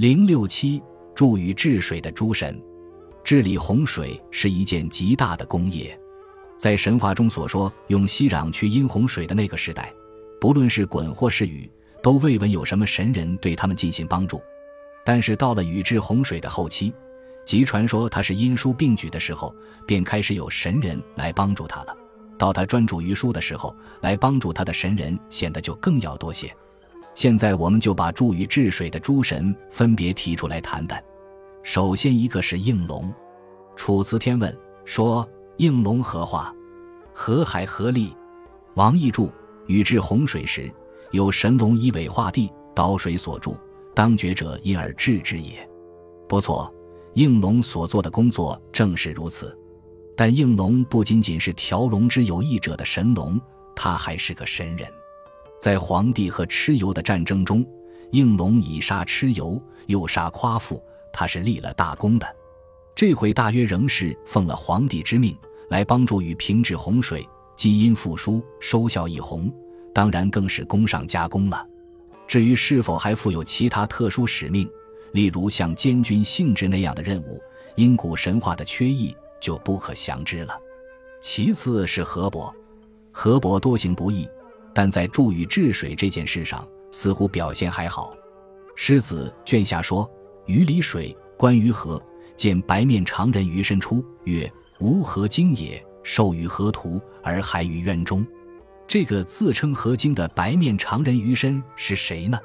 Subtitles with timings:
[0.00, 0.82] 零六七
[1.14, 2.58] 助禹治水的诸神，
[3.22, 5.94] 治理洪水是一件极大的功业。
[6.56, 9.92] 在神话中所说用息壤去阴洪水的那个时代，
[10.40, 11.70] 不论是鲧或是禹，
[12.02, 14.40] 都未闻有什么神人对他们进行帮助。
[15.04, 16.94] 但是到了禹治洪水的后期，
[17.44, 19.54] 即传说他是阴书并举的时候，
[19.86, 21.94] 便开始有神人来帮助他了。
[22.38, 26.50] 到他专注于书的时候，来帮助他的神人显得就更要多些。
[27.14, 31.02] 现在我们就把助禹治水的诸神分别提出来谈谈。
[31.62, 33.04] 首先一个是应龙，
[33.76, 34.50] 《楚辞天问》
[34.84, 35.28] 说
[35.58, 36.54] ：“应龙何化？
[37.12, 38.16] 河海合力。”
[38.74, 39.30] 王逸注
[39.66, 40.72] ：“禹治洪水时，
[41.10, 43.56] 有神龙以尾化地，导水所助。”
[43.92, 45.68] 当觉者因而治之也。
[46.28, 46.72] 不错，
[47.14, 49.54] 应龙所做的工作正是如此。
[50.16, 53.38] 但应龙不仅仅是调龙之有益者的神龙，
[53.74, 54.88] 他还是个神人。
[55.60, 57.64] 在黄帝和蚩尤的战争中，
[58.12, 60.82] 应龙以杀蚩尤，又杀夸父，
[61.12, 62.26] 他是立了大功的。
[62.94, 65.36] 这回大约仍是奉了皇帝之命
[65.68, 69.52] 来帮助禹平治洪水，积阴复苏，收效益洪，
[69.94, 71.66] 当然更是功上加功了。
[72.26, 74.68] 至于是否还负有其他特殊使命，
[75.12, 77.40] 例如像监军性质那样的任务，
[77.74, 80.58] 因古神话的缺异就不可详知了。
[81.20, 82.54] 其次是河伯，
[83.12, 84.28] 河伯多行不义，
[84.74, 88.14] 但在助禹治水这件事上似乎表现还好。
[88.76, 90.10] 狮子卷下说
[90.46, 92.02] ：“禹离水，观于河，
[92.36, 95.84] 见白面长人鱼身出，曰：吾何经也？
[96.02, 98.26] 受于河图，而还于渊中。”
[98.88, 102.38] 这个自称河精的白面长人鱼身是谁呢？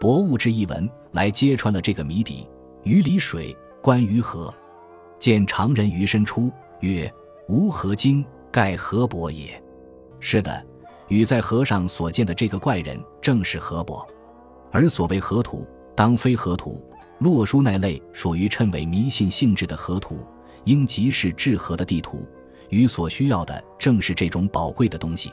[0.00, 2.48] 博物志一文来揭穿了这个谜底。
[2.82, 4.52] 鱼离水，观于河，
[5.18, 7.12] 见长人鱼身出，曰
[7.48, 9.62] ：“吾河精，盖河伯也。”
[10.18, 10.66] 是的，
[11.08, 14.06] 禹在河上所见的这个怪人正是河伯。
[14.72, 16.82] 而所谓河图，当非河图。
[17.18, 20.18] 洛书那类属于称为迷信性质的河图，
[20.64, 22.28] 应即是治河的地图。
[22.68, 25.32] 禹所需要的正是这种宝贵的东西。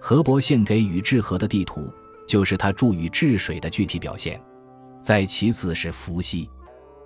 [0.00, 1.88] 河伯献给禹治河的地图，
[2.26, 4.40] 就是他助禹治水的具体表现。
[5.00, 6.46] 再其次是伏羲，《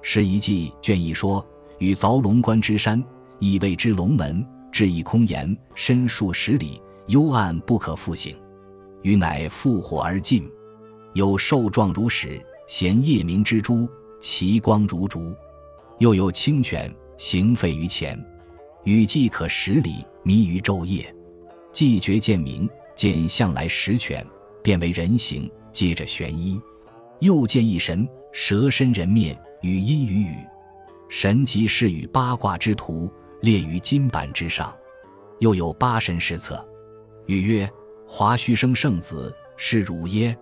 [0.01, 1.47] 诗遗记》卷一说
[1.79, 3.05] ：“禹凿龙关之山，
[3.39, 8.37] 以谓之龙门，至以空岩，深数十里，幽暗不可复行。
[9.03, 10.51] 禹乃复火而进，
[11.15, 13.89] 有兽状如矢，衔夜明之珠，
[14.21, 15.35] 其光如烛。
[15.99, 18.19] 又有清泉，行沸于前，
[18.85, 21.15] 禹既可十里，迷于昼夜，
[21.73, 24.27] 既觉见明。”见向来实犬，
[24.63, 26.59] 变为人形，接着玄衣。
[27.21, 30.37] 又见一神，蛇身人面，语音于语。
[31.11, 33.13] 神即是与八卦之图，
[33.43, 34.75] 列于金板之上。
[35.41, 36.67] 又有八神施策。
[37.27, 37.69] 语曰
[38.07, 40.37] ：“华胥生圣子，是汝耶？”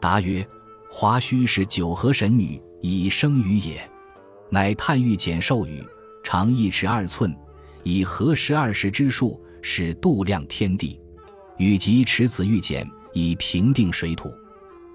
[0.00, 0.46] 答曰
[0.88, 3.80] ：“华胥是九河神女，以生于也。
[4.48, 5.84] 乃探玉简授予，
[6.22, 7.36] 长一尺二寸，
[7.82, 11.00] 以合十二时之数，使度量天地。”
[11.58, 14.32] 禹即持此玉简以平定水土，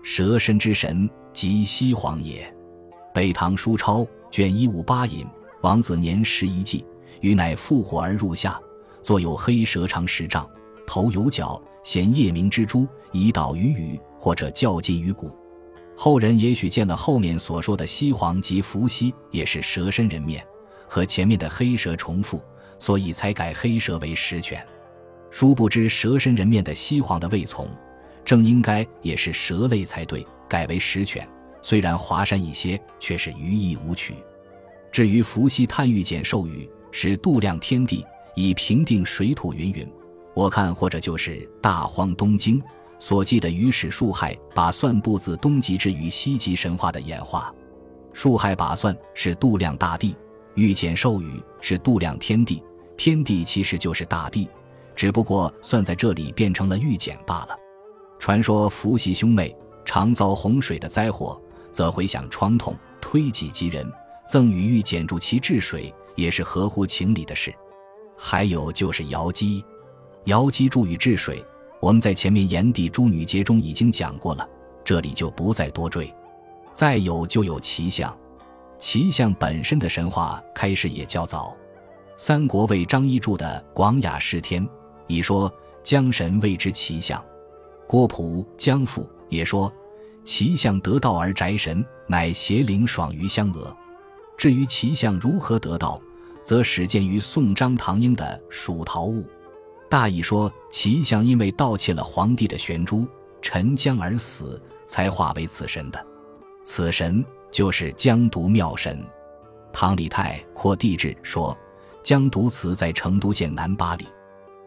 [0.01, 2.51] 蛇身之神即西皇也。
[3.13, 5.27] 北唐书钞卷一五八引
[5.61, 6.83] 王子年十一记，
[7.21, 8.59] 禹乃复火而入夏，
[9.03, 10.49] 坐有黑蛇长十丈，
[10.85, 15.31] 头有角，衔夜明之珠，以导于禹，或者较近于谷。
[15.97, 20.45] 后人也许见了后面所说的西皇及伏羲也是蛇身人面，
[20.87, 22.41] 和前面的黑蛇重复，
[22.79, 24.65] 所以才改黑蛇为石犬。
[25.31, 27.67] 殊不知蛇身人面的西皇的魏从，
[28.23, 31.27] 正应该也是蛇类才对，改为石犬。
[31.61, 34.15] 虽然华山一些，却是余意无取。
[34.91, 39.87] 至于伏羲探玉简授予，是度量天地，以平定水土云云。
[40.35, 42.61] 我看或者就是大荒东经
[42.99, 47.53] 所记的禹使树亥把算布自东极至于西极神话的演化。
[48.13, 50.15] 树亥把算是度量大地，
[50.53, 52.61] 玉简授予是度量天地，
[52.97, 54.49] 天地其实就是大地。
[54.93, 57.57] 只不过算在这里变成了玉简罢了。
[58.19, 61.41] 传说伏羲兄妹常遭洪水的灾祸，
[61.71, 63.89] 则回想创痛，推己及人，
[64.29, 67.53] 赠与玉简助其治水，也是合乎情理的事。
[68.17, 69.61] 还有就是瑶姬，
[70.25, 71.43] 瑶姬助禹治水，
[71.79, 74.47] 我们在前面炎帝诸女节中已经讲过了，
[74.83, 76.11] 这里就不再多赘。
[76.73, 78.15] 再有就有奇象，
[78.79, 81.55] 奇象本身的神话开始也较早，
[82.17, 84.65] 三国为张仪著的《广雅释天》。
[85.05, 85.51] 已说
[85.83, 87.23] 江神谓之奇象，
[87.85, 89.71] 郭璞《江父》也说
[90.23, 93.71] 奇象得道而宅神，乃邪灵爽于香娥。
[94.35, 96.01] 至于奇象如何得道，
[96.43, 99.21] 则始见于宋张唐英的《蜀陶物》，
[99.89, 103.07] 大意说奇象因为盗窃了皇帝的玄珠，
[103.41, 106.05] 沉江而死，才化为此神的。
[106.63, 109.03] 此神就是江都庙神。
[109.71, 111.55] 唐李泰扩地志说，
[112.01, 114.05] 江都祠在成都县南八里，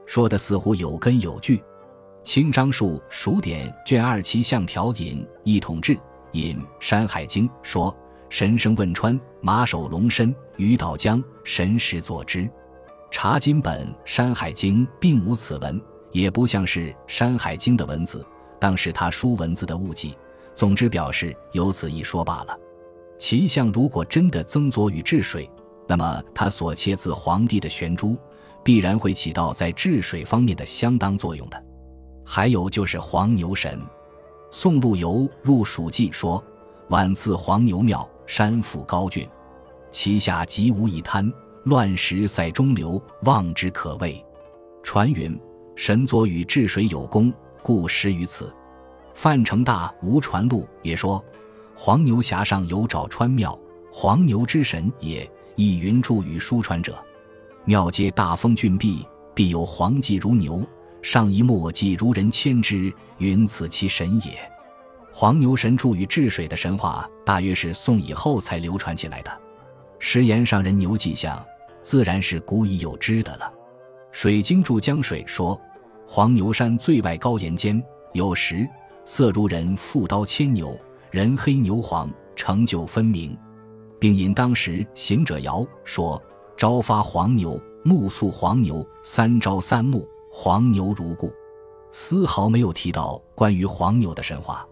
[0.06, 1.62] 说的似乎有根有据。
[2.22, 5.98] 清章数数典卷二七相条引一统志
[6.32, 7.94] 引《山海经》说，
[8.28, 12.48] 神生汶川，马首龙身，鱼岛江，神识作之。
[13.10, 15.80] 查金本《山海经》并无此文，
[16.12, 18.24] 也不像是《山海经》的文字，
[18.60, 20.16] 当是他书文字的误记。
[20.54, 22.58] 总之，表示有此一说罢了。
[23.18, 25.50] 其相如果真的曾佐与治水，
[25.88, 28.16] 那么他所切自皇帝的玄珠，
[28.62, 31.64] 必然会起到在治水方面的相当作用的。
[32.24, 33.80] 还有就是黄牛神，
[34.50, 36.42] 宋陆游入蜀记说
[36.90, 39.26] ：“晚赐黄牛庙，山腹高峻，
[39.90, 41.32] 其下极无一滩，
[41.68, 44.24] 乱石塞中流，望之可畏。”
[44.82, 45.38] 传云
[45.76, 47.32] 神佐与治水有功，
[47.62, 48.52] 故失于此。
[49.14, 51.22] 范成大《无传录》也说，
[51.74, 53.58] 黄牛峡上有沼川庙，
[53.92, 55.30] 黄牛之神也。
[55.60, 57.04] 亦云著与书传者，
[57.64, 59.04] 庙皆大峰峻壁，
[59.34, 60.64] 必有黄迹如牛，
[61.02, 64.38] 上一墨迹如人牵之，云此其神也。
[65.12, 69.40] 黄牛神助与治水的神话，大约是宋以后才流传起来的。
[69.98, 71.44] 石岩上人牛迹象，
[71.88, 73.50] 自然是古已有之的了。
[74.12, 75.58] 水经注江水说，
[76.06, 77.82] 黄牛山最外高岩间
[78.12, 78.68] 有石。
[79.06, 80.78] 色如人负刀牵牛，
[81.10, 83.34] 人黑牛黄，成就分明，
[83.98, 86.22] 并引当时行者谣说：
[86.58, 91.32] 朝发黄牛，暮宿黄牛，三朝三暮，黄牛如故，
[91.90, 94.68] 丝毫没有提到关于黄牛的神话。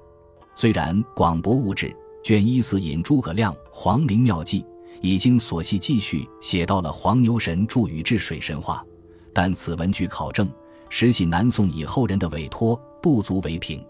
[0.54, 1.86] 虽然《广博物志》
[2.22, 4.60] 卷一四引诸葛亮《黄陵庙记》
[5.00, 8.84] 已经所系记叙写到了黄牛神助禹治水神话，
[9.32, 10.50] 但此文据考证
[10.88, 13.84] 实系南宋以后人的委托，不足为凭。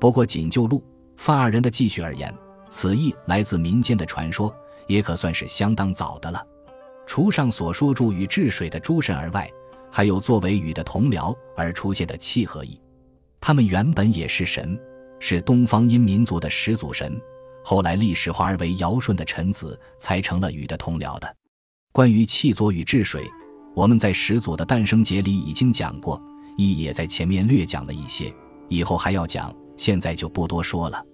[0.00, 0.82] 不过，仅就陆
[1.16, 2.32] 范二人的记叙而言，
[2.68, 4.54] 此意来自民间的传说，
[4.86, 6.44] 也可算是相当早的了。
[7.06, 9.50] 除上所说助禹治水的诸神而外，
[9.90, 12.80] 还有作为禹的同僚而出现的契合意，
[13.40, 14.78] 他们原本也是神，
[15.18, 17.20] 是东方殷民族的始祖神，
[17.68, 21.36] 后来历史化而为尧舜的臣子，才成了禹的同僚的。
[21.92, 23.30] 关于气佐与治水，
[23.76, 26.18] 我们在始祖的诞生节里已经讲过，
[26.56, 28.34] 亦也在前面略讲了一些，
[28.70, 29.54] 以后还要讲。
[29.76, 31.04] 现在就不多说了。